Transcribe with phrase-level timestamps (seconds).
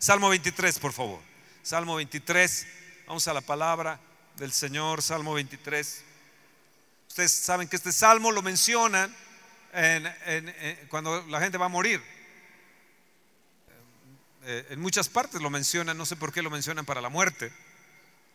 [0.00, 1.20] Salmo 23, por favor.
[1.62, 2.66] Salmo 23.
[3.08, 3.98] Vamos a la palabra
[4.36, 6.04] del Señor, Salmo 23.
[7.08, 9.12] Ustedes saben que este salmo lo mencionan
[10.88, 12.00] cuando la gente va a morir.
[14.44, 17.52] Eh, en muchas partes lo mencionan, no sé por qué lo mencionan para la muerte.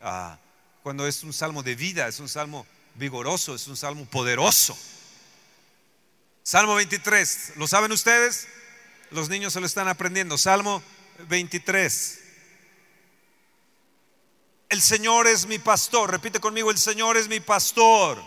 [0.01, 0.37] Ah,
[0.83, 4.77] cuando es un salmo de vida, es un salmo vigoroso, es un salmo poderoso.
[6.43, 8.47] Salmo 23, ¿lo saben ustedes?
[9.11, 10.37] Los niños se lo están aprendiendo.
[10.37, 10.83] Salmo
[11.19, 12.19] 23.
[14.69, 16.11] El Señor es mi pastor.
[16.11, 18.23] Repite conmigo, el Señor es mi pastor.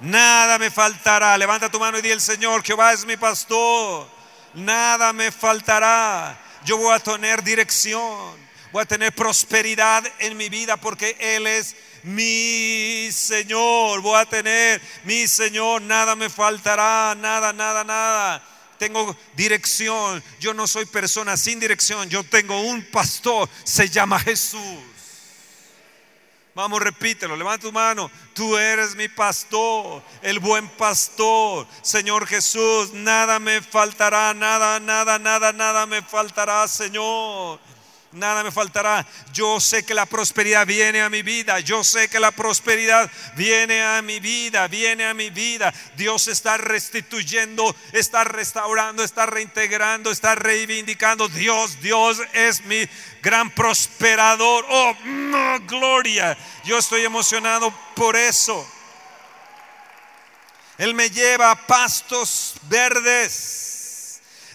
[0.00, 1.36] Nada me faltará.
[1.38, 4.06] Levanta tu mano y di el Señor, Jehová es mi pastor.
[4.54, 6.38] Nada me faltará.
[6.64, 8.48] Yo voy a tener dirección.
[8.72, 14.02] Voy a tener prosperidad en mi vida porque Él es mi Señor.
[14.02, 15.80] Voy a tener mi Señor.
[15.82, 17.14] Nada me faltará.
[17.14, 20.22] Nada, nada, nada tengo dirección.
[20.40, 22.08] Yo no soy persona sin dirección.
[22.08, 23.48] Yo tengo un pastor.
[23.64, 24.78] Se llama Jesús.
[26.54, 28.10] Vamos, repítelo, levanta tu mano.
[28.34, 31.68] Tú eres mi pastor, el buen pastor.
[31.82, 37.60] Señor Jesús, nada me faltará, nada, nada, nada, nada me faltará, Señor
[38.12, 39.06] nada me faltará.
[39.32, 41.60] Yo sé que la prosperidad viene a mi vida.
[41.60, 45.72] Yo sé que la prosperidad viene a mi vida, viene a mi vida.
[45.96, 51.28] Dios está restituyendo, está restaurando, está reintegrando, está reivindicando.
[51.28, 52.88] Dios, Dios es mi
[53.22, 54.64] gran prosperador.
[54.68, 54.96] Oh,
[55.66, 56.36] gloria.
[56.64, 58.66] Yo estoy emocionado por eso.
[60.78, 63.68] Él me lleva a pastos verdes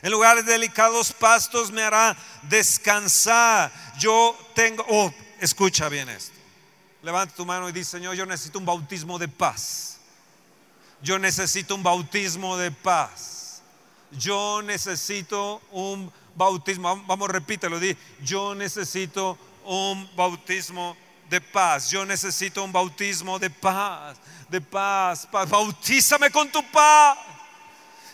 [0.04, 2.18] en lugares delicados pastos me hará
[2.49, 3.72] descansar.
[3.97, 6.33] Yo tengo, oh, escucha bien esto.
[7.02, 9.97] Levanta tu mano y dice, Señor, yo necesito un bautismo de paz.
[11.02, 13.61] Yo necesito un bautismo de paz.
[14.11, 17.03] Yo necesito un bautismo.
[17.05, 17.97] Vamos, repítelo, di.
[18.23, 20.95] Yo necesito un bautismo
[21.30, 21.89] de paz.
[21.89, 24.17] Yo necesito un bautismo de paz.
[24.47, 25.28] De paz.
[25.30, 25.50] paz.
[25.50, 27.18] Bautízame con tu paz.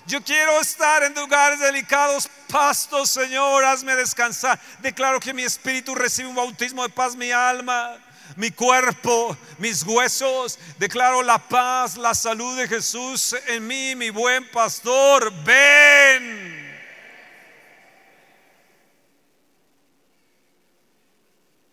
[0.10, 4.60] Yo quiero estar en lugares delicados, pastos, Señor, hazme descansar.
[4.80, 7.96] Declaro que mi espíritu recibe un bautismo de paz, mi alma,
[8.36, 10.58] mi cuerpo, mis huesos.
[10.80, 15.32] Declaro la paz, la salud de Jesús en mí, mi buen pastor.
[15.44, 16.74] Ven.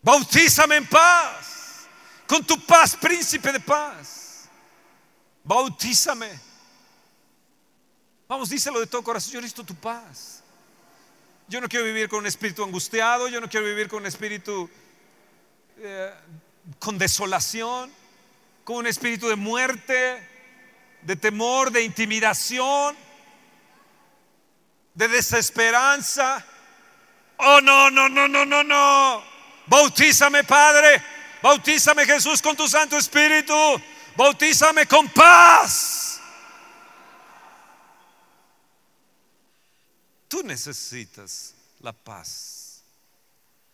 [0.02, 1.86] Bautízame en paz,
[2.26, 4.46] con tu paz, príncipe de paz.
[5.42, 6.55] Bautízame
[8.28, 10.42] Vamos, díselo de todo corazón, yo necesito tu paz.
[11.48, 14.68] Yo no quiero vivir con un espíritu angustiado, yo no quiero vivir con un espíritu
[15.78, 16.12] eh,
[16.80, 17.92] con desolación,
[18.64, 20.28] con un espíritu de muerte,
[21.02, 22.96] de temor, de intimidación,
[24.94, 26.44] de desesperanza.
[27.36, 29.22] Oh, no, no, no, no, no, no.
[29.66, 31.00] Bautízame, Padre.
[31.42, 33.54] Bautízame, Jesús, con tu Santo Espíritu.
[34.16, 36.05] Bautízame con paz.
[40.28, 42.82] Tú necesitas la paz.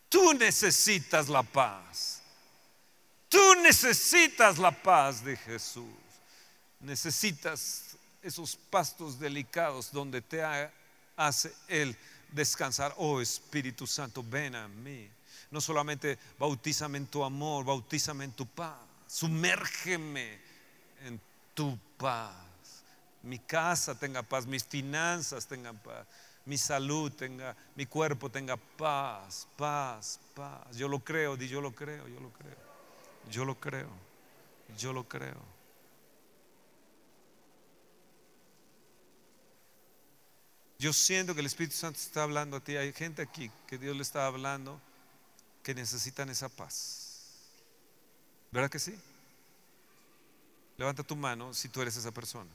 [0.09, 2.21] Tú necesitas la paz.
[3.27, 5.87] Tú necesitas la paz de Jesús.
[6.79, 10.43] Necesitas esos pastos delicados donde te
[11.15, 11.97] hace Él
[12.31, 12.93] descansar.
[12.97, 15.09] Oh Espíritu Santo, ven a mí.
[15.49, 18.77] No solamente bautízame en tu amor, bautízame en tu paz.
[19.07, 20.39] Sumérgeme
[21.03, 21.19] en
[21.55, 22.35] tu paz.
[23.23, 26.05] Mi casa tenga paz, mis finanzas tengan paz
[26.45, 30.75] mi salud tenga, mi cuerpo tenga paz, paz, paz.
[30.75, 32.73] Yo lo creo, di yo lo creo, yo lo creo.
[33.31, 33.89] Yo lo creo,
[34.77, 35.41] yo lo creo.
[40.77, 42.75] Yo siento que el Espíritu Santo está hablando a ti.
[42.75, 44.81] Hay gente aquí que Dios le está hablando
[45.63, 47.37] que necesitan esa paz.
[48.51, 48.93] ¿Verdad que sí?
[50.77, 52.51] Levanta tu mano si tú eres esa persona.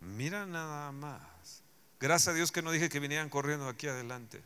[0.00, 1.62] Mira nada más.
[2.00, 4.40] Gracias a Dios que no dije que vinieran corriendo aquí adelante.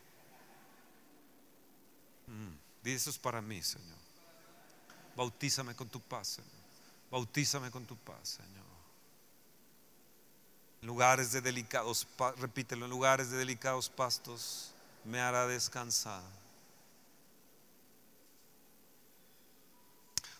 [2.27, 3.97] Mm, eso es para mí, Señor.
[5.15, 6.51] Bautízame con tu paz, Señor.
[7.11, 8.63] Bautízame con tu paz, Señor.
[10.81, 12.07] En lugares de delicados,
[12.37, 14.71] repítelo, en lugares de delicados pastos
[15.05, 16.23] me hará descansar.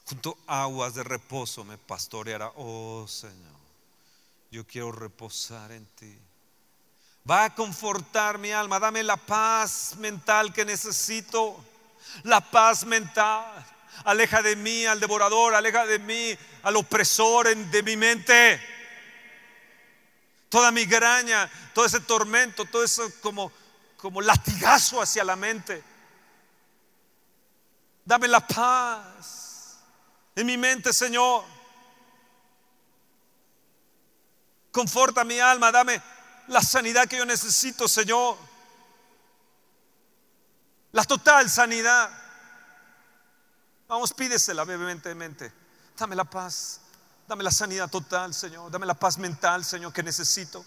[0.06, 3.63] Junto a aguas de reposo me pastoreará, oh Señor
[4.54, 6.16] yo quiero reposar en ti.
[7.30, 11.66] Va a confortar mi alma, dame la paz mental que necesito,
[12.22, 13.66] la paz mental.
[14.06, 18.62] Aleja de mí al devorador, aleja de mí al opresor de mi mente.
[20.50, 23.52] Toda mi graña, todo ese tormento, todo eso como,
[23.98, 25.84] como latigazo hacia la mente.
[28.06, 29.80] Dame la paz
[30.36, 31.44] en mi mente, Señor.
[34.74, 36.02] Conforta mi alma, dame
[36.48, 38.36] la sanidad que yo necesito, Señor.
[40.92, 42.10] La total sanidad.
[43.88, 45.54] Vamos, pídesela brevemente.
[45.96, 46.82] Dame la paz.
[47.28, 48.72] Dame la sanidad total, Señor.
[48.72, 50.66] Dame la paz mental, Señor, que necesito.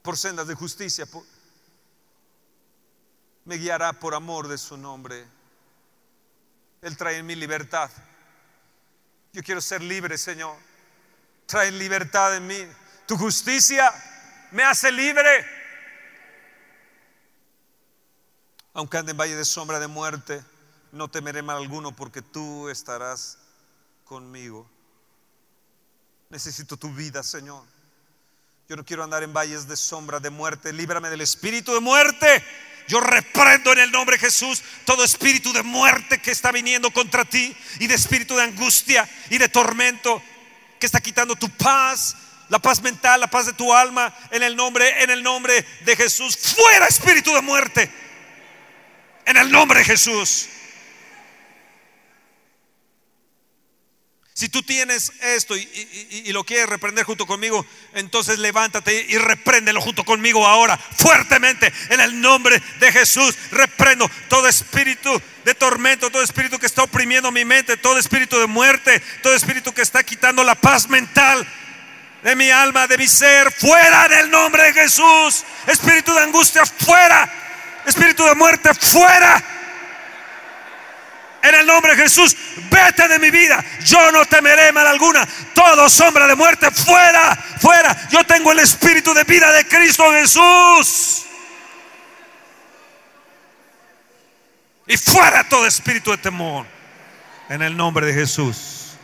[0.00, 1.08] Por sendas de justicia.
[3.44, 5.26] me guiará por amor de su nombre.
[6.82, 7.90] Él trae en mi libertad.
[9.32, 10.56] Yo quiero ser libre, Señor.
[11.46, 12.66] Trae libertad en mí.
[13.06, 13.90] Tu justicia
[14.50, 15.46] me hace libre.
[18.74, 20.42] Aunque ande en valle de sombra de muerte,
[20.92, 23.38] no temeré mal alguno porque tú estarás
[24.04, 24.70] conmigo.
[26.28, 27.64] Necesito tu vida, Señor.
[28.68, 30.72] Yo no quiero andar en valles de sombra de muerte.
[30.72, 32.44] Líbrame del espíritu de muerte.
[32.88, 37.24] Yo reprendo en el nombre de Jesús todo espíritu de muerte que está viniendo contra
[37.24, 40.22] ti y de espíritu de angustia y de tormento
[40.78, 42.16] que está quitando tu paz,
[42.48, 45.96] la paz mental, la paz de tu alma en el nombre en el nombre de
[45.96, 46.36] Jesús.
[46.36, 47.90] Fuera espíritu de muerte.
[49.24, 50.48] En el nombre de Jesús.
[54.42, 60.02] Si tú tienes esto y, lo quieres reprender junto conmigo, entonces levántate y repréndelo junto
[60.02, 63.36] conmigo ahora, fuertemente, en el nombre de Jesús.
[63.52, 68.48] Reprendo todo espíritu de tormento, todo espíritu que está oprimiendo mi mente, todo espíritu de
[68.48, 71.46] muerte, todo espíritu que está quitando la paz mental
[72.24, 75.44] de mi alma, de mi ser, fuera en el nombre de Jesús.
[75.68, 77.32] Espíritu de angustia, fuera.
[77.86, 79.61] Espíritu de muerte, fuera
[81.42, 82.36] en el nombre de Jesús,
[82.70, 83.64] vete de mi vida.
[83.84, 85.26] Yo no temeré mal alguna.
[85.52, 88.08] Todo sombra de muerte, fuera, fuera.
[88.10, 91.24] Yo tengo el espíritu de vida de Cristo Jesús.
[94.86, 96.64] Y fuera todo espíritu de temor.
[97.48, 98.96] En el nombre de Jesús.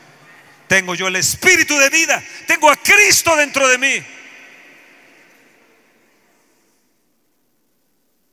[0.68, 2.22] Tengo yo el espíritu de vida.
[2.46, 4.06] Tengo a Cristo dentro de mí.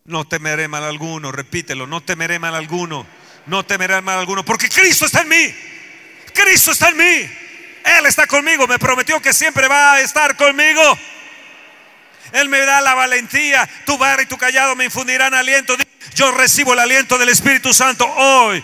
[0.03, 1.31] No temeré mal alguno.
[1.31, 1.87] Repítelo.
[1.87, 5.55] No temeré mal alguno no temeré mal alguno, porque Cristo está en mí.
[6.33, 7.29] Cristo está en mí.
[7.85, 8.67] Él está conmigo.
[8.67, 10.81] Me prometió que siempre va a estar conmigo.
[12.31, 13.69] Él me da la valentía.
[13.85, 15.75] Tu barra y tu callado me infundirán aliento.
[16.15, 18.63] Yo recibo el aliento del Espíritu Santo hoy.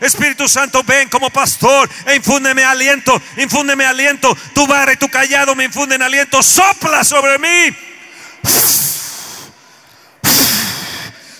[0.00, 4.34] Espíritu Santo, ven como pastor e infúndeme aliento, infúndeme aliento.
[4.54, 6.42] Tu barra y tu callado me infunden aliento.
[6.42, 7.76] Sopla sobre mí.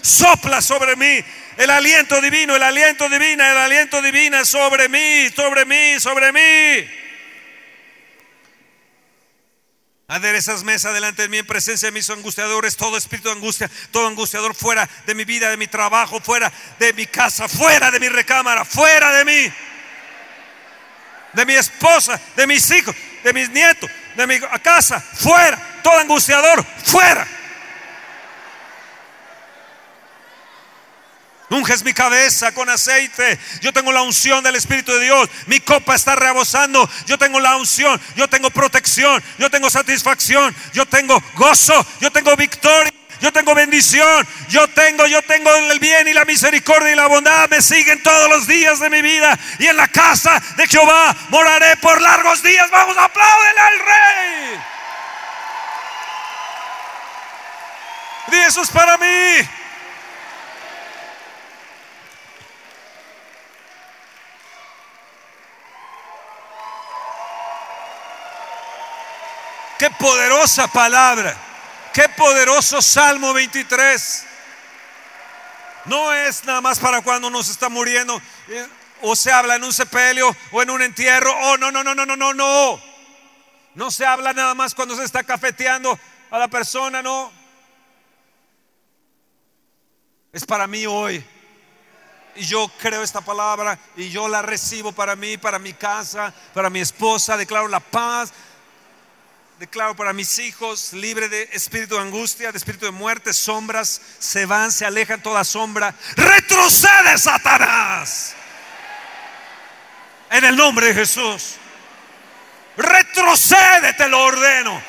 [0.03, 1.25] Sopla sobre mí
[1.57, 6.89] el aliento divino, el aliento divino, el aliento divino sobre mí, sobre mí, sobre mí.
[10.41, 14.09] esas mesas delante de mí en presencia de mis angustiadores, todo espíritu de angustia, todo
[14.09, 18.09] angustiador fuera de mi vida, de mi trabajo, fuera de mi casa, fuera de mi
[18.09, 19.53] recámara, fuera de mí,
[21.33, 26.65] de mi esposa, de mis hijos, de mis nietos, de mi casa, fuera, todo angustiador,
[26.85, 27.40] fuera.
[31.51, 33.39] Unges mi cabeza con aceite.
[33.61, 35.29] Yo tengo la unción del Espíritu de Dios.
[35.47, 36.89] Mi copa está rebosando.
[37.07, 38.01] Yo tengo la unción.
[38.15, 39.21] Yo tengo protección.
[39.37, 40.55] Yo tengo satisfacción.
[40.73, 41.85] Yo tengo gozo.
[42.01, 42.93] Yo tengo victoria.
[43.21, 44.27] Yo tengo bendición.
[44.49, 47.51] Yo tengo, yo tengo el bien y la misericordia y la bondad.
[47.51, 49.37] Me siguen todos los días de mi vida.
[49.59, 52.71] Y en la casa de Jehová moraré por largos días.
[52.71, 54.61] Vamos, a aplaudir al Rey.
[58.33, 59.60] Y es para mí.
[69.81, 71.35] Qué poderosa palabra.
[71.95, 74.27] Qué poderoso Salmo 23.
[75.87, 78.69] No es nada más para cuando uno se está muriendo eh,
[79.01, 81.33] o se habla en un sepelio o en un entierro.
[81.35, 82.79] Oh, no, no, no, no, no, no, no.
[83.75, 85.99] No se habla nada más cuando se está cafeteando
[86.31, 87.33] a la persona, no.
[90.31, 91.25] Es para mí hoy.
[92.37, 96.69] Y yo creo esta palabra y yo la recibo para mí, para mi casa, para
[96.69, 97.39] mi esposa.
[97.39, 98.31] Declaro la paz,
[99.61, 104.47] declaro para mis hijos, libre de espíritu de angustia, de espíritu de muerte, sombras, se
[104.47, 105.95] van, se alejan toda sombra.
[106.17, 108.35] Retrocede, Satanás.
[110.31, 111.57] En el nombre de Jesús.
[112.79, 114.83] Retrocede, te lo ordeno.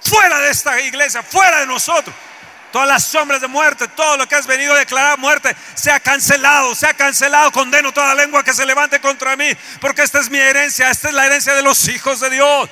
[0.00, 2.16] Fuera de esta iglesia, fuera de nosotros.
[2.72, 6.74] Todas las sombras de muerte, todo lo que has venido a declarar muerte, sea cancelado,
[6.74, 7.52] sea cancelado.
[7.52, 9.50] Condeno toda lengua que se levante contra mí,
[9.80, 12.70] porque esta es mi herencia, esta es la herencia de los hijos de Dios.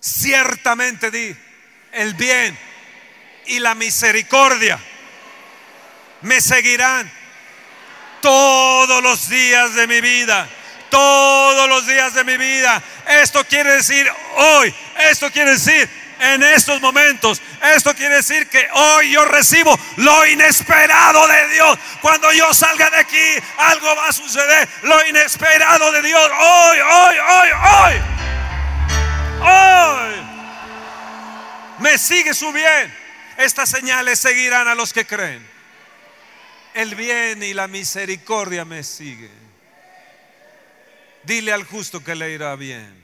[0.00, 1.36] Ciertamente di,
[1.92, 2.58] el bien
[3.46, 4.78] y la misericordia
[6.22, 7.10] me seguirán
[8.20, 10.48] todos los días de mi vida.
[10.90, 12.82] Todos los días de mi vida.
[13.10, 14.74] Esto quiere decir hoy.
[15.10, 15.88] Esto quiere decir
[16.20, 17.42] en estos momentos.
[17.74, 21.78] Esto quiere decir que hoy yo recibo lo inesperado de Dios.
[22.00, 24.68] Cuando yo salga de aquí, algo va a suceder.
[24.82, 26.30] Lo inesperado de Dios.
[26.38, 27.94] Hoy, hoy, hoy, hoy.
[29.42, 30.30] Hoy.
[31.80, 32.94] Me sigue su bien.
[33.38, 35.48] Estas señales seguirán a los que creen.
[36.74, 39.40] El bien y la misericordia me siguen.
[41.24, 42.99] Dile al justo que le irá bien.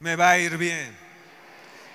[0.00, 0.96] Me va a ir bien.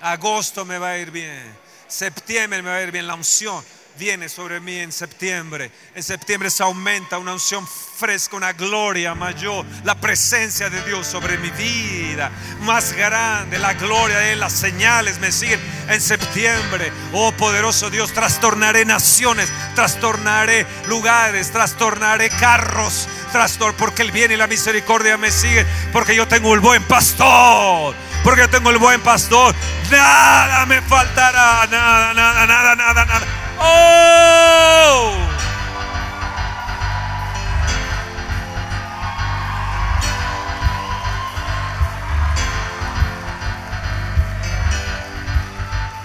[0.02, 1.44] Agosto me va a ir bien.
[1.88, 3.08] Septiembre me va a ir bien.
[3.08, 3.64] La unción
[4.00, 5.70] viene sobre mí en septiembre.
[5.94, 11.38] En septiembre se aumenta una unción fresca, una gloria mayor, la presencia de Dios sobre
[11.38, 16.94] mi vida, más grande, la gloria de Él, las señales me siguen en septiembre.
[17.12, 24.48] Oh poderoso Dios, trastornaré naciones, trastornaré lugares, trastornaré carros, trastor porque el bien y la
[24.48, 29.56] misericordia me siguen, porque yo tengo el buen pastor porque yo tengo el buen pastor.
[29.90, 33.39] Nada me faltará, nada, nada, nada, nada, nada.
[33.60, 35.16] ¡Oh!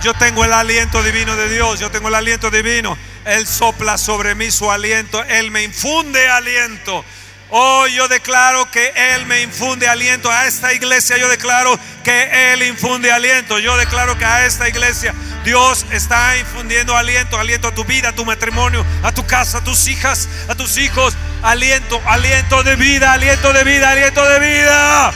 [0.03, 2.99] Yo tengo el aliento divino de Dios, yo tengo el aliento divino.
[3.25, 7.03] Él sopla sobre mí su aliento, Él me infunde aliento.
[7.49, 11.17] Oh, yo declaro que Él me infunde aliento a esta iglesia.
[11.17, 13.59] Yo declaro que Él infunde aliento.
[13.59, 18.15] Yo declaro que a esta iglesia Dios está infundiendo aliento, aliento a tu vida, a
[18.15, 21.15] tu matrimonio, a tu casa, a tus hijas, a tus hijos.
[21.43, 25.13] Aliento, aliento de vida, aliento de vida, aliento de vida.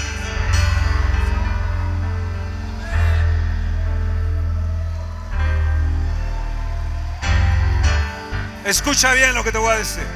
[8.67, 10.07] Escucha bien lo que te voy a decir.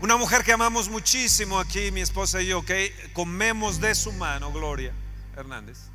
[0.00, 4.52] Una mujer que amamos muchísimo aquí, mi esposa y yo, que comemos de su mano,
[4.52, 4.92] Gloria
[5.36, 5.88] Hernández.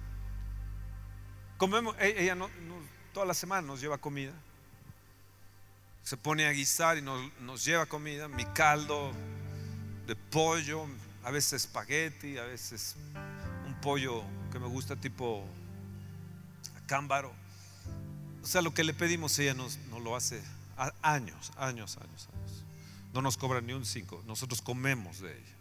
[1.64, 2.50] Comemos, e-, ella no,
[3.14, 4.34] toda la semana nos lleva comida.
[6.04, 9.14] Se pone a guisar y nos, nos lleva comida, mi caldo
[10.06, 10.86] de pollo,
[11.24, 12.98] a veces espagueti, a veces
[13.66, 15.46] un pollo que me gusta tipo
[16.86, 17.32] cámbaro.
[18.44, 20.44] O sea, lo que le pedimos ella nos, nos lo hace
[21.02, 22.64] años, años, años, años.
[23.14, 24.22] No nos cobran ni un cinco.
[24.28, 25.56] Nosotros comemos de ella.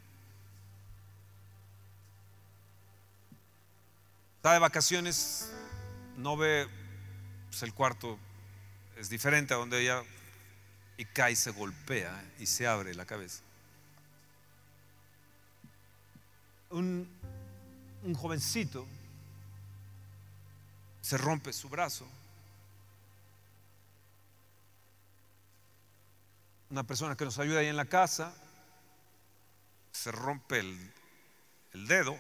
[4.39, 5.49] Está de vacaciones,
[6.17, 6.69] no ve
[7.49, 8.19] pues, el cuarto,
[8.97, 10.03] es diferente a donde ella
[10.97, 13.43] y cae, se golpea y se abre la cabeza.
[16.71, 17.09] Un,
[18.17, 18.87] jovencito
[21.01, 22.09] se rompe su brazo
[26.73, 28.35] una persona que nos ayuda ahí en la casa,
[29.93, 32.19] se rompe el, dedo,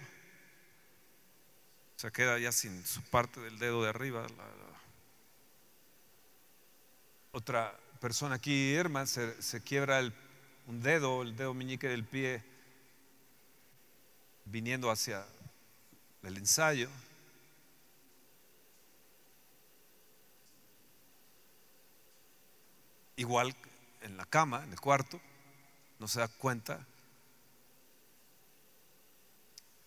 [2.02, 4.26] se queda ya sin su parte del dedo de arriba.
[7.30, 10.00] otra persona aquí, Irma, se, quiebra
[10.66, 12.42] un dedo, el dedo meñique del pie,
[14.46, 15.24] viniendo hacia
[16.24, 16.90] el ensayo.
[23.14, 23.54] Igual
[24.00, 25.20] en la cama, en el cuarto,
[26.00, 26.84] no se da cuenta.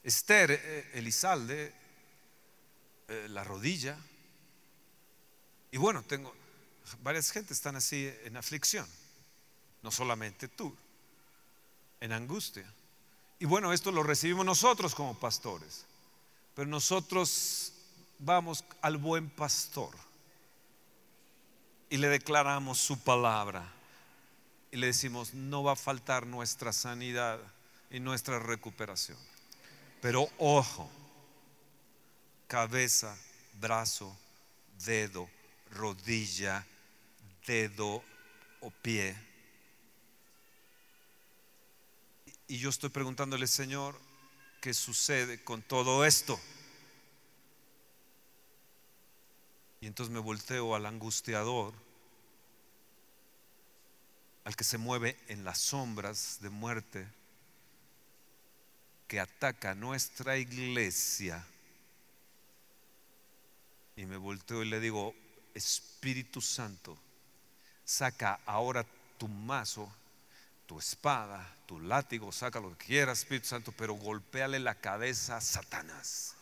[0.01, 1.83] Esther eh, Elizalde,
[3.07, 3.97] eh, la rodilla.
[5.71, 6.33] Y bueno, tengo
[7.01, 8.87] varias gente están así en aflicción,
[9.81, 10.75] no solamente tú,
[11.99, 12.71] en angustia.
[13.39, 15.85] Y bueno, esto lo recibimos nosotros como pastores,
[16.53, 17.73] pero nosotros
[18.19, 19.93] vamos al buen pastor
[21.89, 23.71] y le declaramos su palabra
[24.71, 27.39] y le decimos, no va a faltar nuestra sanidad
[27.89, 29.17] y nuestra recuperación.
[30.01, 30.89] Pero ojo,
[32.47, 33.17] cabeza,
[33.53, 34.17] brazo,
[34.85, 35.29] dedo,
[35.71, 36.65] rodilla,
[37.45, 38.03] dedo
[38.61, 39.15] o pie.
[42.47, 43.99] Y yo estoy preguntándole, Señor,
[44.61, 46.39] ¿qué sucede con todo esto?
[49.81, 51.73] Y entonces me volteo al angustiador
[54.45, 57.07] al que se mueve en las sombras de muerte,
[59.07, 61.45] que ataca nuestra iglesia.
[63.95, 65.13] Y me volteo y le digo,
[65.53, 66.97] Espíritu Santo,
[67.83, 68.85] saca ahora
[69.17, 69.91] tu mazo,
[70.65, 75.41] tu espada, tu látigo, saca lo que quieras, Espíritu Santo, pero golpéale la cabeza a
[75.41, 76.35] Satanás.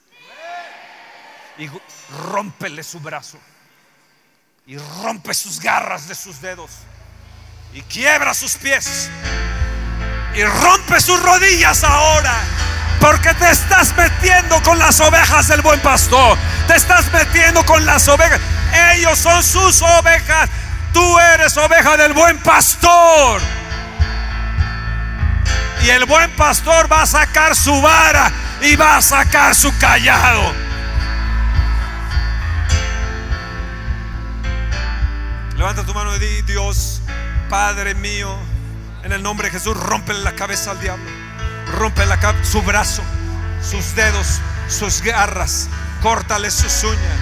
[1.57, 1.69] y
[2.31, 3.37] rómpele su brazo
[4.65, 6.71] y rompe sus garras de sus dedos
[7.73, 9.09] y quiebra sus pies
[10.35, 12.62] y rompe sus rodillas ahora.
[13.03, 16.37] Porque te estás metiendo con las ovejas del buen pastor.
[16.67, 18.39] Te estás metiendo con las ovejas.
[18.95, 20.49] Ellos son sus ovejas.
[20.93, 23.41] Tú eres oveja del buen pastor.
[25.83, 28.31] Y el buen pastor va a sacar su vara
[28.61, 30.53] y va a sacar su callado.
[35.57, 37.01] Levanta tu mano y di, Dios,
[37.49, 38.33] Padre mío,
[39.03, 41.22] en el nombre de Jesús, rompe la cabeza al diablo.
[41.71, 43.03] Rompe la su brazo,
[43.61, 45.67] sus dedos, sus garras.
[46.01, 47.17] Córtale sus uñas.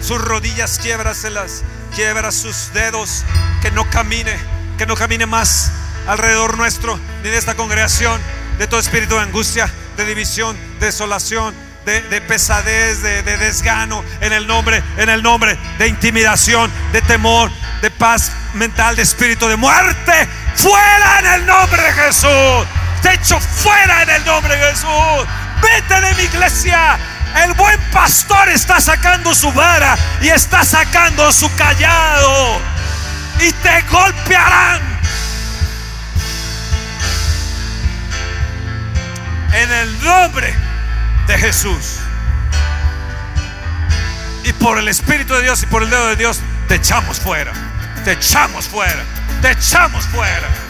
[0.00, 1.62] Sus rodillas, quiebraselas.
[1.94, 3.24] Quiebra sus dedos.
[3.62, 4.36] Que no camine,
[4.76, 5.72] que no camine más
[6.06, 8.20] alrededor nuestro, ni de esta congregación,
[8.58, 11.54] de todo espíritu de angustia, de división, de desolación,
[11.84, 17.50] de, pesadez, de, de, desgano, en el nombre, en el nombre de intimidación, de temor,
[17.80, 22.77] de paz mental, de espíritu de muerte, fuera en el nombre de Jesús.
[23.02, 25.28] Te echo fuera en el nombre de Jesús.
[25.62, 26.98] Vete de mi iglesia.
[27.44, 32.60] El buen pastor está sacando su vara y está sacando su callado.
[33.40, 34.80] Y te golpearán.
[39.52, 40.54] En el nombre
[41.26, 42.00] de Jesús.
[44.44, 47.52] Y por el Espíritu de Dios y por el dedo de Dios, te echamos fuera.
[48.04, 49.04] Te echamos fuera.
[49.42, 50.67] Te echamos fuera.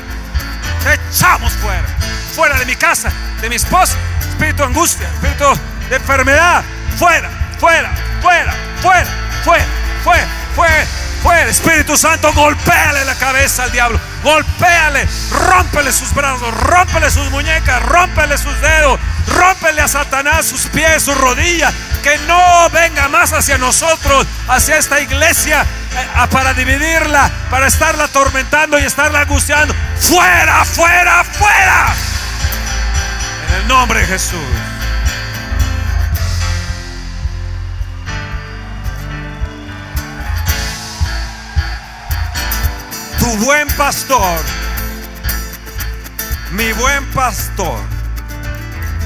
[0.87, 1.87] Echamos fuera.
[2.35, 3.97] Fuera de mi casa, de mi esposa.
[4.20, 5.44] Espíritu de angustia, espíritu
[5.88, 6.62] de enfermedad.
[6.97, 9.06] Fuera, fuera, fuera, fuera,
[9.44, 9.66] fuera,
[10.04, 10.87] fuera, fuera,
[11.23, 11.50] fuera.
[11.50, 14.00] Espíritu Santo, golpéale la cabeza al diablo.
[14.23, 21.02] Golpéale, rómpele sus brazos, rómpele sus muñecas, rómpele sus dedos, rómpele a Satanás sus pies,
[21.02, 21.73] sus rodillas.
[22.02, 28.78] Que no venga más hacia nosotros, hacia esta iglesia, eh, para dividirla, para estarla atormentando
[28.78, 29.75] y estarla angustiando.
[30.00, 31.95] Fuera, fuera, fuera.
[33.49, 34.38] En el nombre de Jesús.
[43.19, 44.41] Tu buen pastor,
[46.52, 47.80] mi buen pastor,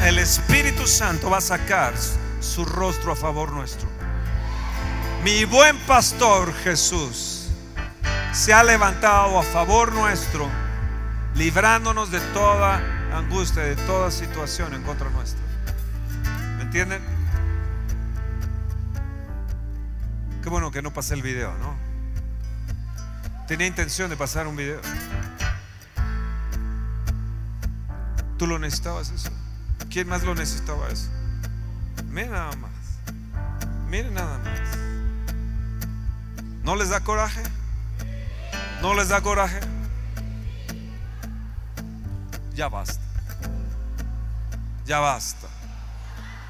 [0.03, 1.95] el Espíritu Santo va a sacar
[2.41, 3.89] su rostro a favor nuestro.
[5.23, 7.49] Mi buen pastor Jesús
[8.33, 10.49] se ha levantado a favor nuestro,
[11.37, 12.81] librándonos de toda
[13.15, 15.41] angustia, de toda situación en contra nuestra.
[16.57, 17.03] ¿Me entienden?
[20.43, 21.77] Qué bueno que no pasé el video, ¿no?
[23.47, 24.81] Tenía intención de pasar un video.
[28.37, 29.31] ¿Tú lo necesitabas eso?
[29.93, 31.11] ¿Quién más lo necesitaba eso?
[32.09, 32.71] Miren nada más.
[33.91, 34.61] Miren nada más.
[36.63, 37.43] ¿No les da coraje?
[38.81, 39.61] ¿No les da coraje?
[42.55, 43.03] Ya basta.
[44.87, 45.49] Ya basta.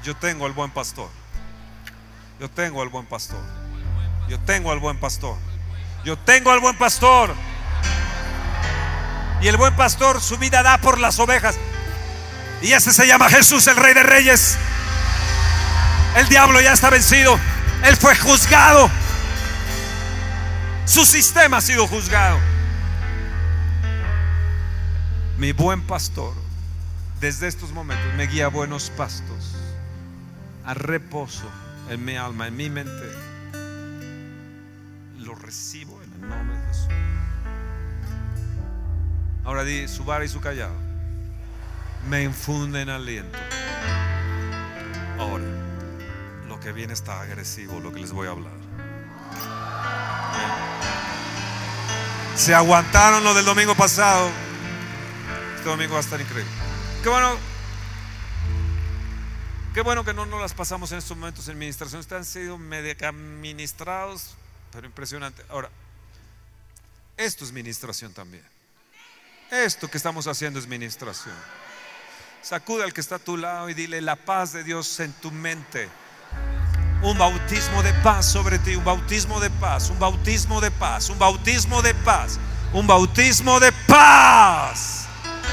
[0.05, 1.09] Yo tengo al buen pastor.
[2.39, 3.43] Yo tengo al buen pastor.
[4.29, 5.35] Yo tengo al buen pastor.
[6.05, 7.33] Yo tengo al buen pastor.
[9.41, 11.57] Y el buen pastor su vida da por las ovejas.
[12.63, 14.57] Y ese se llama Jesús, el Rey de Reyes.
[16.15, 17.37] El diablo ya está vencido.
[17.83, 18.89] Él fue juzgado.
[20.85, 22.39] Su sistema ha sido juzgado.
[25.37, 26.33] Mi buen pastor,
[27.19, 29.55] desde estos momentos, me guía a buenos pastos,
[30.65, 31.49] a reposo
[31.89, 33.11] en mi alma, en mi mente.
[35.17, 36.87] Lo recibo en el nombre de Jesús.
[39.43, 40.92] Ahora di su vara y su callado.
[42.09, 43.37] Me infunden aliento.
[45.17, 45.45] Ahora,
[46.47, 48.53] lo que viene está agresivo, lo que les voy a hablar.
[52.35, 54.29] Se aguantaron lo del domingo pasado.
[55.55, 56.51] Este domingo va a estar increíble.
[57.01, 57.37] Qué bueno.
[59.73, 62.01] Qué bueno que no nos las pasamos en estos momentos en administración.
[62.01, 64.35] Están sido administrados,
[64.71, 65.43] pero impresionante.
[65.49, 65.69] Ahora,
[67.17, 68.43] esto es administración también.
[69.49, 71.35] Esto que estamos haciendo es administración.
[72.43, 75.31] Sacude al que está a tu lado y dile la paz de Dios en tu
[75.31, 75.89] mente
[77.03, 81.19] un bautismo de paz sobre ti, un bautismo de paz, un bautismo de paz, un
[81.19, 82.39] bautismo de paz,
[82.71, 85.07] un bautismo de paz,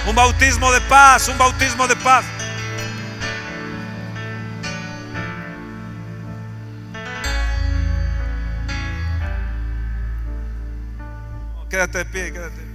[0.06, 2.24] un bautismo de paz, un bautismo de paz.
[11.68, 12.69] Quédate de pie, quédate.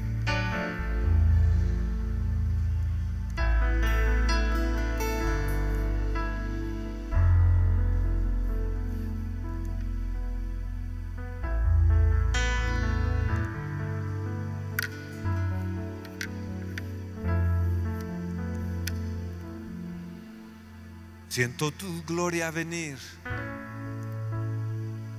[21.35, 22.97] Siento tu gloria venir.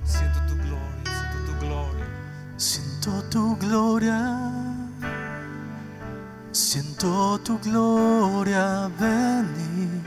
[0.03, 2.05] Siento tu gloria, siento tu gloria.
[2.57, 4.51] Siento tu gloria,
[6.51, 10.01] siento tu gloria venir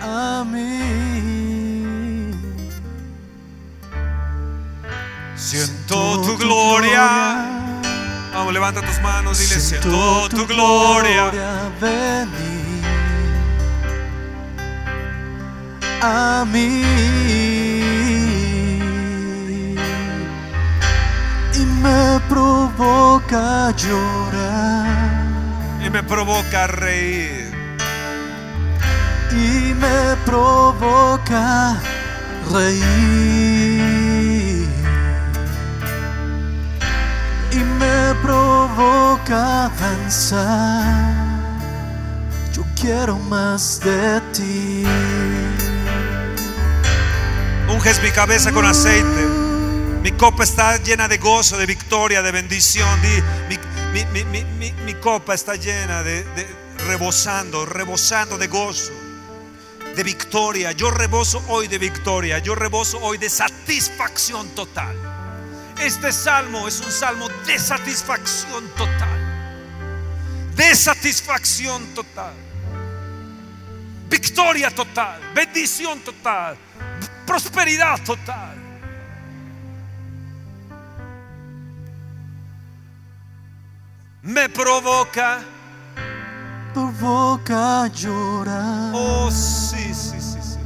[0.00, 2.30] a mí.
[5.34, 7.66] Siento tu gloria.
[8.32, 11.32] Vamos, levanta tus manos, dile, siento tu gloria.
[11.80, 12.45] venir
[16.06, 16.82] a mí.
[21.54, 24.86] Y me provoca llorar.
[25.84, 27.52] Y me provoca reír.
[29.32, 31.76] Y me provoca
[32.52, 33.86] reír.
[37.52, 41.16] Y me provoca danzar.
[42.52, 45.35] Yo quiero más de ti.
[47.86, 49.26] Unges mi cabeza con aceite.
[50.02, 53.00] Mi copa está llena de gozo, de victoria, de bendición.
[53.00, 53.56] Di, mi,
[53.92, 56.48] mi- mi- mi- mi- mi copa está llena de, de-
[56.88, 58.90] rebosando, rebosando de gozo,
[59.94, 60.72] de victoria.
[60.72, 62.40] Yo reboso hoy de victoria.
[62.40, 64.96] Yo reboso hoy de satisfacción total.
[65.80, 70.50] Este salmo es un salmo de satisfacción total.
[70.56, 72.34] De satisfacción total.
[74.10, 75.20] Victoria total.
[75.36, 76.56] Bendición total.
[77.26, 78.54] Prosperidad total.
[84.22, 85.38] Me provoca.
[86.74, 88.92] Provoca llorar.
[88.94, 90.58] Oh, sí, sí, sí, sí.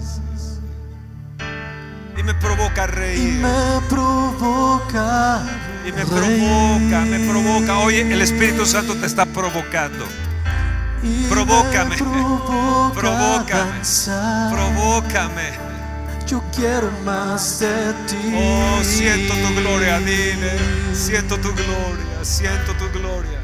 [2.18, 3.32] Y me provoca Y reír.
[3.42, 5.42] me provoca.
[5.86, 6.08] Y me reír.
[6.08, 7.78] provoca, me provoca.
[7.78, 10.04] Oye, el Espíritu Santo te está provocando.
[11.02, 11.96] Y Provócame.
[11.96, 13.80] Provócame.
[14.50, 15.69] Provócame.
[16.30, 18.32] Yo quiero más de ti.
[18.36, 20.52] Oh, siento tu gloria, dile.
[20.94, 23.40] Siento tu gloria, siento tu gloria.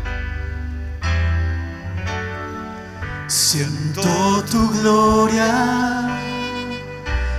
[3.26, 6.16] Siento tu gloria.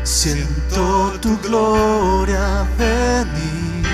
[0.04, 3.88] Siento tu gloria venir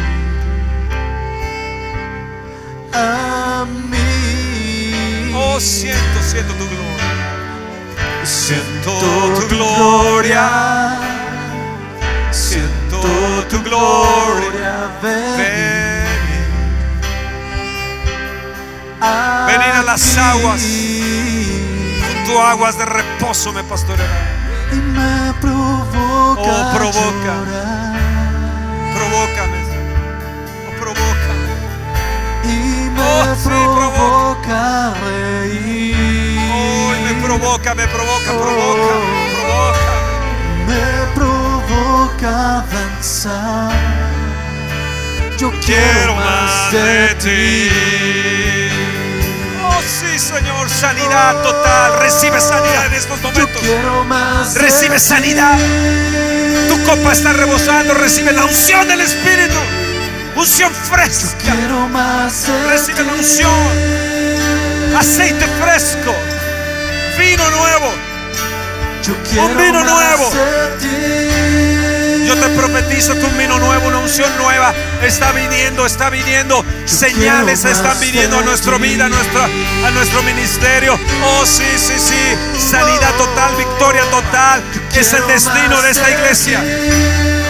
[2.94, 5.32] a mí.
[5.36, 8.24] Oh, siento, siento tu gloria.
[8.24, 8.92] Siento
[9.40, 11.23] tu gloria.
[12.34, 13.00] Siento
[13.48, 14.90] tu gloria.
[15.02, 15.38] venir.
[15.38, 16.04] Ven.
[19.48, 20.62] Venid a las aguas.
[22.42, 24.12] a aguas de reposo me pastoreará.
[24.72, 26.42] y me provoca.
[26.42, 27.34] Oh, provoca.
[28.96, 29.60] Provócame.
[30.66, 31.54] Oh, provócame.
[32.46, 36.40] y me Oh, sí, provoca reír.
[36.52, 38.94] Oh, me provoca, me provoca, provoca,
[39.36, 39.94] provoca.
[42.32, 43.72] Danzar.
[45.38, 47.70] Yo Quiero más de ti.
[49.66, 52.00] Oh, sí, Señor, sanidad total.
[52.00, 53.62] Recibe sanidad en estos Yo momentos.
[53.62, 54.54] quiero más.
[54.54, 55.02] de Recibe ti.
[55.02, 55.58] sanidad.
[56.70, 57.94] Tu copa está rebosando.
[57.96, 59.56] Recibe la unción del Espíritu.
[60.36, 61.38] Unción fresca.
[61.42, 62.48] Quiero más.
[62.48, 64.96] de Recibe la unción.
[64.98, 66.14] Aceite fresco.
[67.18, 67.94] Vino nuevo.
[69.04, 70.30] Yo quiero vino más nuevo.
[70.32, 71.73] de ti.
[72.34, 76.66] Yo te profetizo que un vino nuevo, una unción nueva está viniendo, está viniendo.
[76.86, 80.98] Señales están viniendo a nuestra vida, a, nuestra, a nuestro ministerio.
[81.24, 82.60] Oh, sí, sí, sí.
[82.60, 84.64] Sanidad total, victoria total.
[84.96, 86.64] Es el destino de esta iglesia.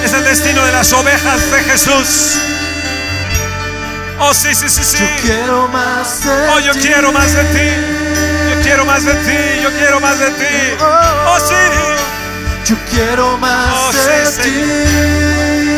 [0.03, 2.39] Es el destino de las ovejas de Jesús.
[4.19, 4.97] Oh, sí, sí, sí, sí.
[4.97, 8.53] Yo quiero más de Oh, yo quiero más de ti.
[8.53, 9.61] Yo quiero más de ti.
[9.63, 10.75] Yo quiero más de ti.
[10.81, 12.22] Oh, sí.
[12.65, 15.73] Yo quiero más Oh, de sí, ti.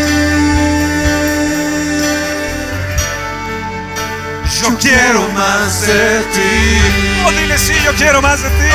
[4.61, 6.79] Yo quiero más de ti.
[7.25, 8.69] Oh, dile sí, yo quiero más de ti.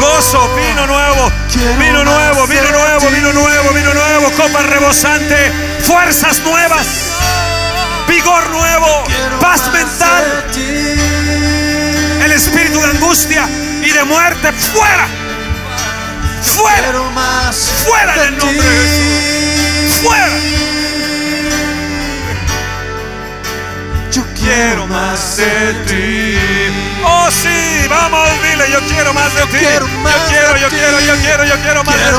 [0.00, 1.30] Gozo, vino nuevo,
[1.78, 6.86] vino nuevo, vino nuevo, vino nuevo, vino nuevo, copa rebosante, fuerzas nuevas,
[8.06, 9.04] vigor nuevo,
[9.40, 10.44] paz mental,
[12.24, 13.48] el espíritu de angustia
[13.82, 15.08] y de muerte fuera,
[16.56, 16.92] fuera,
[17.84, 20.02] fuera en de el nombre de ti.
[20.02, 20.28] fuera.
[24.12, 26.38] Yo Quiero más de ti.
[27.04, 29.58] Oh sí, vamos, dile, yo quiero más de ti.
[29.62, 29.68] Yo
[30.28, 32.14] quiero, yo quiero, yo quiero, yo quiero más de ti.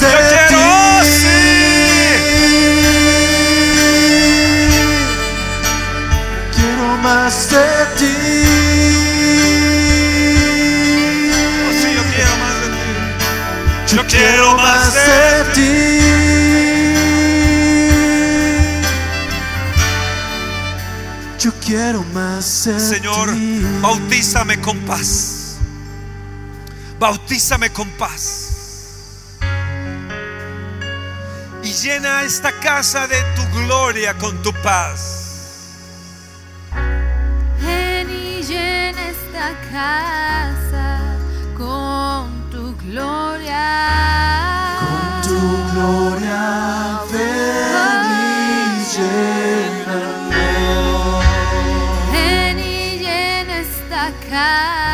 [0.00, 2.46] Yo quiero, oh sí.
[6.54, 7.66] Quiero más de
[7.98, 8.65] ti.
[14.08, 16.06] quiero más de ti.
[21.38, 23.30] Yo quiero más de Señor,
[23.80, 25.58] bautízame con paz.
[26.98, 29.38] Bautízame con paz.
[31.62, 35.76] Y llena esta casa de tu gloria con tu paz.
[38.08, 40.25] Y llena esta casa.
[52.12, 54.85] ven y llena esta casa.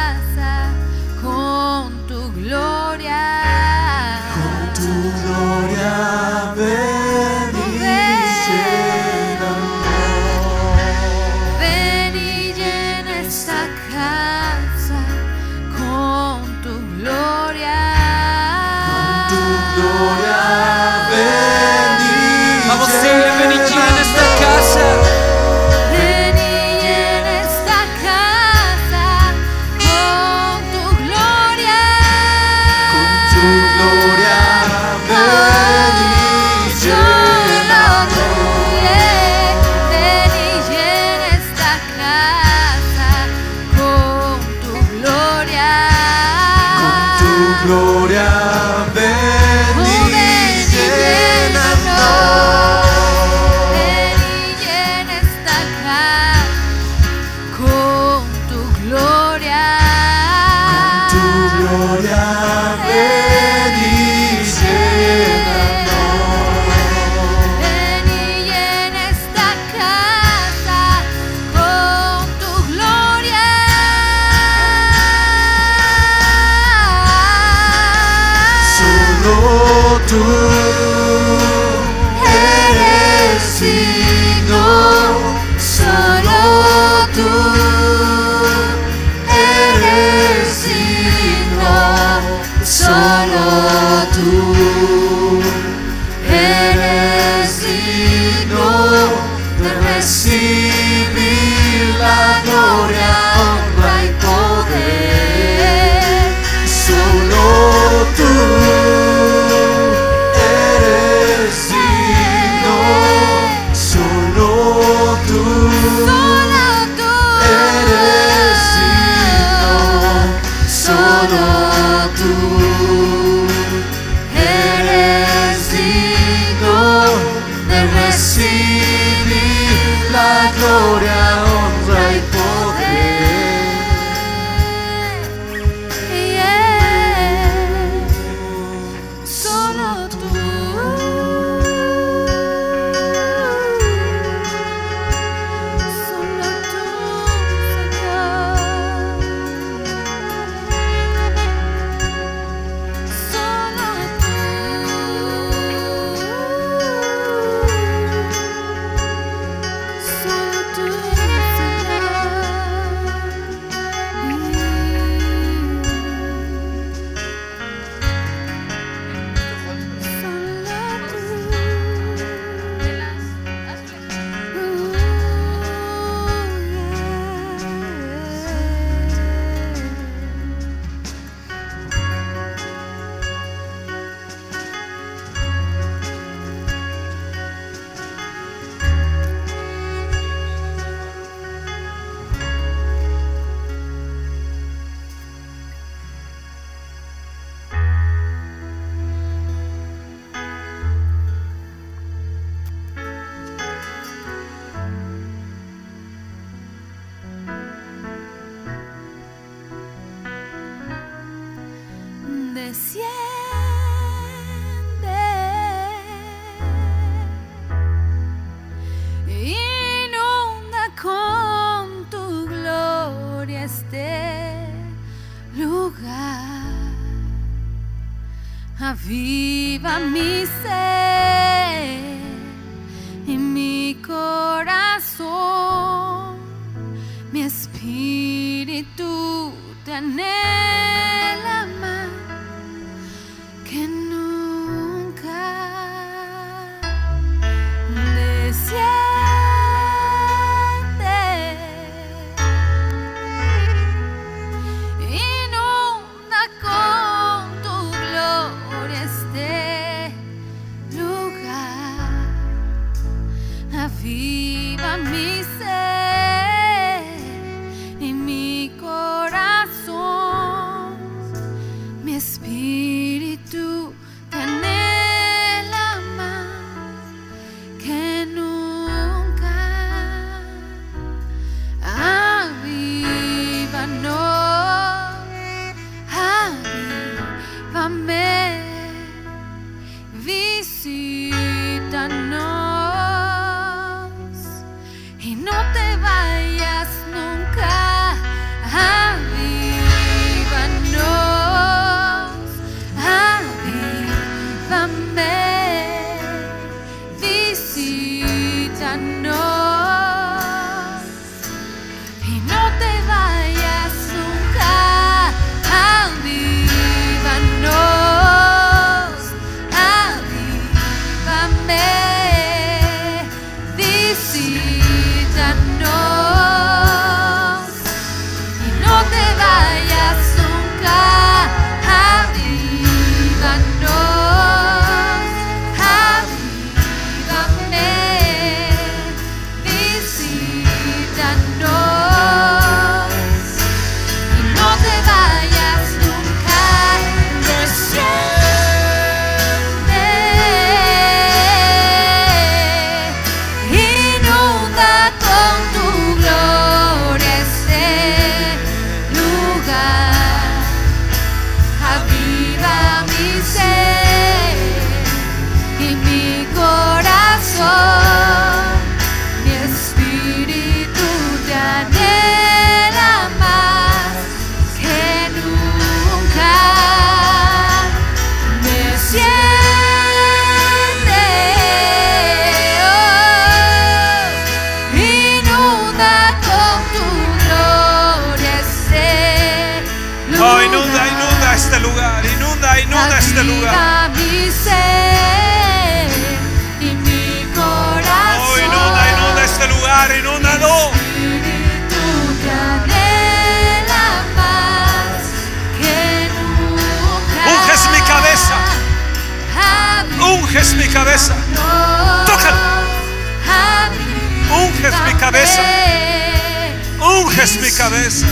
[418.12, 418.26] Cabeza.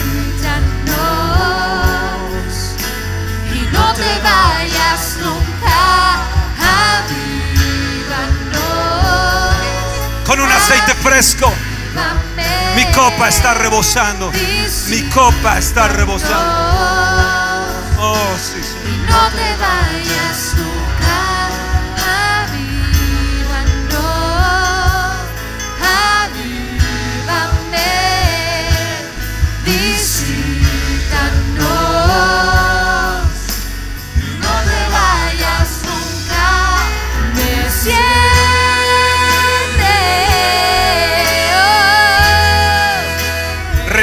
[3.54, 6.14] Y no te vayas nunca.
[7.00, 8.56] Avívanos.
[10.26, 11.52] Con un aceite fresco.
[12.76, 14.30] Mi copa está rebosando.
[14.88, 16.70] Mi copa está rebosando.
[17.98, 18.76] Oh, sí, sí.
[18.86, 20.49] Y no te vayas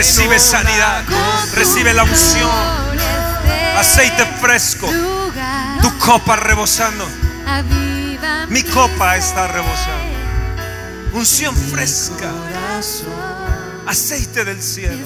[0.07, 1.03] Recibe sanidad.
[1.53, 2.49] Recibe la unción.
[3.77, 4.87] Aceite fresco.
[5.81, 7.05] Tu copa rebosando.
[8.47, 10.17] Mi copa está rebosando.
[11.11, 12.31] Unción fresca.
[13.85, 15.05] Aceite del cielo.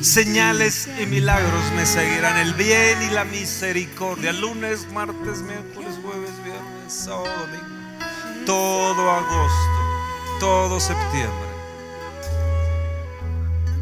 [0.00, 2.38] Señales y milagros me seguirán.
[2.38, 4.32] El bien y la misericordia.
[4.32, 8.46] Lunes, martes, miércoles, jueves, viernes, sábado, domingo.
[8.46, 10.38] Todo agosto.
[10.40, 11.47] Todo septiembre.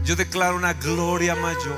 [0.06, 1.76] Yo declaro una gloria mayor.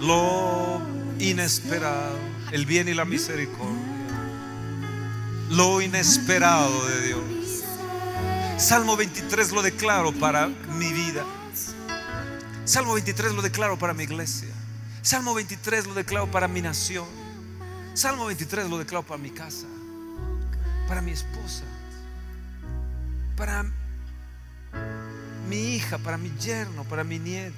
[0.00, 0.80] Lo
[1.18, 2.16] inesperado.
[2.50, 3.76] El bien y la misericordia.
[5.50, 7.64] Lo inesperado de Dios.
[8.56, 11.26] Salmo 23 lo declaro para mi vida.
[12.64, 14.48] Salmo 23 lo declaro para mi iglesia.
[15.02, 17.06] Salmo 23 lo declaro para mi nación.
[17.92, 19.66] Salmo 23 lo declaro para mi casa.
[20.88, 21.64] Para mi esposa.
[23.36, 23.66] Para
[25.48, 27.56] mi hija, para mi yerno, para mi nieta.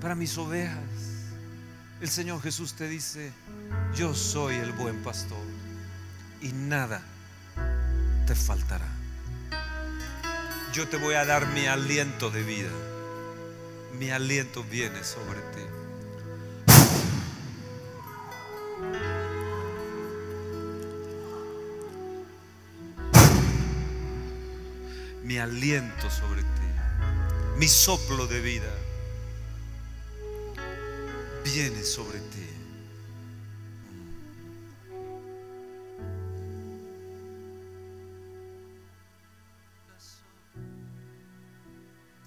[0.00, 0.78] Para mis ovejas.
[2.00, 3.32] El Señor Jesús te dice,
[3.94, 5.44] yo soy el buen pastor
[6.40, 7.02] y nada
[8.26, 8.86] te faltará.
[10.72, 12.70] Yo te voy a dar mi aliento de vida.
[13.98, 15.62] Mi aliento viene sobre ti.
[25.26, 27.56] Mi aliento sobre ti.
[27.56, 28.72] Mi soplo de vida
[31.42, 32.48] viene sobre ti.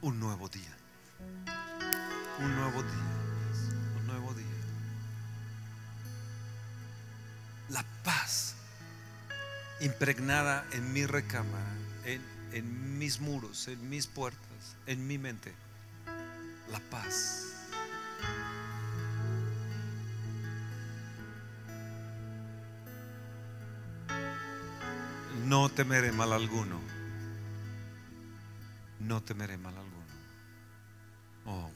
[0.01, 0.75] Un nuevo día.
[2.39, 2.91] Un nuevo día.
[3.97, 4.45] Un nuevo día.
[7.69, 8.55] La paz
[9.79, 15.53] impregnada en mi recámara, en, en mis muros, en mis puertas, en mi mente.
[16.71, 17.45] La paz.
[25.45, 26.79] No temeré mal alguno.
[28.99, 30.05] No temeré mal alguno.
[31.45, 31.71] Oh,